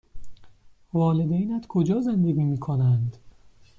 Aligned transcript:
والدینت 0.93 1.67
کجا 1.67 2.01
زندگی 2.01 2.43
می 2.43 2.57
کنند؟ 2.59 3.17